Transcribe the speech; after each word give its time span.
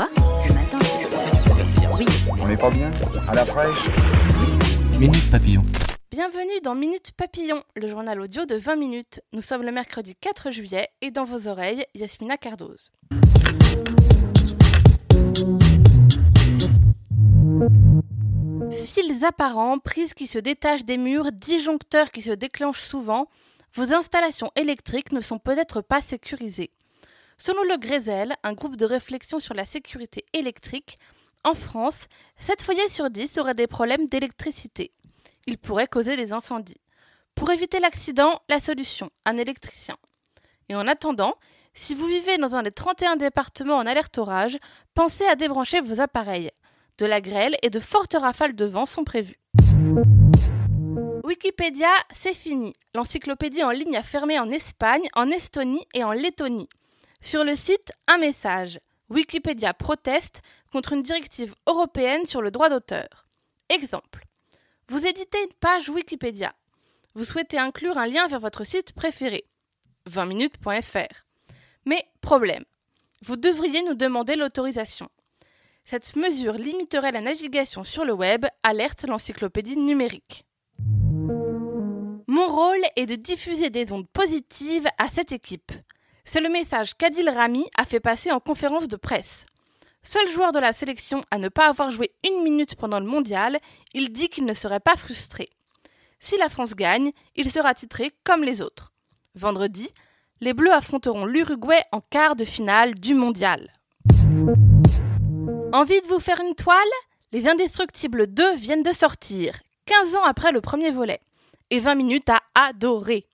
Quoi 0.00 0.08
Ce 0.46 0.52
matin 0.54 0.78
Oui. 1.98 2.06
On 2.28 2.48
n'est 2.48 2.56
pas 2.56 2.70
bien 2.70 2.90
À 3.28 3.34
la 3.34 3.44
fraîche 3.44 3.86
Minute 4.98 5.30
Papillon. 5.30 5.62
Bienvenue 6.10 6.58
dans 6.62 6.74
Minute 6.74 7.12
Papillon, 7.12 7.62
le 7.76 7.86
journal 7.86 8.18
audio 8.18 8.46
de 8.46 8.54
20 8.54 8.76
minutes. 8.76 9.20
Nous 9.34 9.42
sommes 9.42 9.62
le 9.62 9.72
mercredi 9.72 10.14
4 10.18 10.52
juillet 10.52 10.88
et 11.02 11.10
dans 11.10 11.24
vos 11.24 11.48
oreilles, 11.48 11.84
Yasmina 11.94 12.38
Cardoz. 12.38 12.92
Fils 18.70 19.22
apparents, 19.22 19.78
prises 19.78 20.14
qui 20.14 20.26
se 20.26 20.38
détachent 20.38 20.86
des 20.86 20.96
murs, 20.96 21.30
disjoncteurs 21.30 22.10
qui 22.10 22.22
se 22.22 22.30
déclenchent 22.30 22.80
souvent, 22.80 23.28
vos 23.74 23.92
installations 23.92 24.50
électriques 24.56 25.12
ne 25.12 25.20
sont 25.20 25.38
peut-être 25.38 25.82
pas 25.82 26.00
sécurisées. 26.00 26.70
Selon 27.42 27.62
le 27.62 27.78
Grézel, 27.78 28.36
un 28.42 28.52
groupe 28.52 28.76
de 28.76 28.84
réflexion 28.84 29.40
sur 29.40 29.54
la 29.54 29.64
sécurité 29.64 30.26
électrique, 30.34 30.98
en 31.42 31.54
France, 31.54 32.06
7 32.38 32.62
foyers 32.62 32.90
sur 32.90 33.08
10 33.08 33.38
auraient 33.38 33.54
des 33.54 33.66
problèmes 33.66 34.08
d'électricité. 34.08 34.92
Ils 35.46 35.56
pourraient 35.56 35.86
causer 35.86 36.18
des 36.18 36.34
incendies. 36.34 36.82
Pour 37.34 37.50
éviter 37.50 37.80
l'accident, 37.80 38.42
la 38.50 38.60
solution, 38.60 39.08
un 39.24 39.38
électricien. 39.38 39.96
Et 40.68 40.74
en 40.74 40.86
attendant, 40.86 41.34
si 41.72 41.94
vous 41.94 42.06
vivez 42.06 42.36
dans 42.36 42.54
un 42.54 42.62
des 42.62 42.72
31 42.72 43.16
départements 43.16 43.78
en 43.78 43.86
alerte 43.86 44.18
orage, 44.18 44.58
pensez 44.92 45.24
à 45.24 45.34
débrancher 45.34 45.80
vos 45.80 46.02
appareils. 46.02 46.50
De 46.98 47.06
la 47.06 47.22
grêle 47.22 47.56
et 47.62 47.70
de 47.70 47.80
fortes 47.80 48.16
rafales 48.20 48.54
de 48.54 48.66
vent 48.66 48.84
sont 48.84 49.04
prévues. 49.04 49.40
Wikipédia, 51.24 51.88
c'est 52.12 52.36
fini. 52.36 52.74
L'encyclopédie 52.94 53.64
en 53.64 53.70
ligne 53.70 53.96
a 53.96 54.02
fermé 54.02 54.38
en 54.38 54.50
Espagne, 54.50 55.08
en 55.14 55.30
Estonie 55.30 55.86
et 55.94 56.04
en 56.04 56.12
Lettonie. 56.12 56.68
Sur 57.20 57.44
le 57.44 57.54
site, 57.54 57.92
un 58.06 58.18
message. 58.18 58.80
Wikipédia 59.10 59.74
proteste 59.74 60.42
contre 60.72 60.94
une 60.94 61.02
directive 61.02 61.54
européenne 61.66 62.26
sur 62.26 62.42
le 62.42 62.50
droit 62.50 62.70
d'auteur. 62.70 63.26
Exemple. 63.68 64.24
Vous 64.88 65.04
éditez 65.04 65.38
une 65.42 65.54
page 65.60 65.88
Wikipédia. 65.88 66.52
Vous 67.14 67.24
souhaitez 67.24 67.58
inclure 67.58 67.98
un 67.98 68.06
lien 68.06 68.26
vers 68.28 68.40
votre 68.40 68.64
site 68.64 68.92
préféré. 68.92 69.44
20minutes.fr. 70.08 71.24
Mais 71.84 72.04
problème. 72.20 72.64
Vous 73.22 73.36
devriez 73.36 73.82
nous 73.82 73.94
demander 73.94 74.36
l'autorisation. 74.36 75.08
Cette 75.84 76.16
mesure 76.16 76.54
limiterait 76.54 77.12
la 77.12 77.20
navigation 77.20 77.84
sur 77.84 78.04
le 78.04 78.12
web, 78.12 78.46
alerte 78.62 79.04
l'encyclopédie 79.04 79.76
numérique. 79.76 80.46
Mon 82.26 82.46
rôle 82.46 82.82
est 82.96 83.06
de 83.06 83.16
diffuser 83.16 83.70
des 83.70 83.92
ondes 83.92 84.08
positives 84.08 84.88
à 84.98 85.08
cette 85.08 85.32
équipe. 85.32 85.72
C'est 86.32 86.40
le 86.40 86.48
message 86.48 86.94
qu'Adil 86.94 87.28
Rami 87.28 87.66
a 87.76 87.84
fait 87.84 87.98
passer 87.98 88.30
en 88.30 88.38
conférence 88.38 88.86
de 88.86 88.94
presse. 88.94 89.46
Seul 90.04 90.28
joueur 90.28 90.52
de 90.52 90.60
la 90.60 90.72
sélection 90.72 91.22
à 91.32 91.38
ne 91.38 91.48
pas 91.48 91.66
avoir 91.66 91.90
joué 91.90 92.12
une 92.24 92.44
minute 92.44 92.76
pendant 92.76 93.00
le 93.00 93.06
mondial, 93.06 93.58
il 93.94 94.12
dit 94.12 94.28
qu'il 94.28 94.44
ne 94.44 94.54
serait 94.54 94.78
pas 94.78 94.94
frustré. 94.94 95.50
Si 96.20 96.36
la 96.36 96.48
France 96.48 96.76
gagne, 96.76 97.10
il 97.34 97.50
sera 97.50 97.74
titré 97.74 98.12
comme 98.22 98.44
les 98.44 98.62
autres. 98.62 98.92
Vendredi, 99.34 99.90
les 100.40 100.54
Bleus 100.54 100.72
affronteront 100.72 101.26
l'Uruguay 101.26 101.82
en 101.90 102.00
quart 102.00 102.36
de 102.36 102.44
finale 102.44 102.94
du 102.94 103.14
mondial. 103.14 103.72
Envie 105.72 106.00
de 106.00 106.06
vous 106.06 106.20
faire 106.20 106.40
une 106.40 106.54
toile? 106.54 106.78
Les 107.32 107.48
Indestructibles 107.48 108.28
2 108.28 108.54
viennent 108.54 108.84
de 108.84 108.92
sortir, 108.92 109.58
15 109.86 110.14
ans 110.14 110.24
après 110.24 110.52
le 110.52 110.60
premier 110.60 110.92
volet. 110.92 111.18
Et 111.70 111.80
20 111.80 111.96
minutes 111.96 112.30
à 112.30 112.40
adorer. 112.54 113.26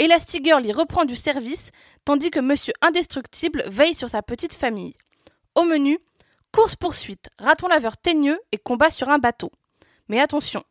Elastigirl 0.00 0.64
y 0.64 0.72
reprend 0.72 1.04
du 1.04 1.14
service, 1.14 1.72
tandis 2.06 2.30
que 2.30 2.40
Monsieur 2.40 2.72
Indestructible 2.80 3.64
veille 3.66 3.94
sur 3.94 4.08
sa 4.08 4.22
petite 4.22 4.54
famille. 4.54 4.94
Au 5.54 5.62
menu, 5.62 5.98
course-poursuite, 6.52 7.28
raton 7.38 7.68
laveur 7.68 7.98
teigneux 7.98 8.40
et 8.50 8.56
combat 8.56 8.90
sur 8.90 9.10
un 9.10 9.18
bateau. 9.18 9.52
Mais 10.08 10.18
attention, 10.18 10.64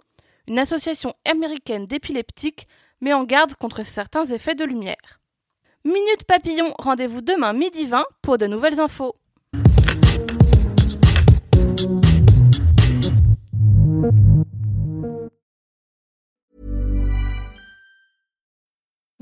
une 0.48 0.58
association 0.58 1.14
américaine 1.30 1.86
d'épileptiques 1.86 2.68
met 3.02 3.14
en 3.14 3.24
garde 3.24 3.54
contre 3.54 3.86
certains 3.86 4.26
effets 4.26 4.56
de 4.56 4.66
lumière. 4.66 5.22
Minute 5.86 6.24
Papillon, 6.28 6.74
rendez-vous 6.80 7.22
demain 7.22 7.54
midi 7.54 7.86
20 7.86 8.04
pour 8.24 8.40
de 8.40 8.48
nouvelles 8.48 8.80
infos. 8.80 9.14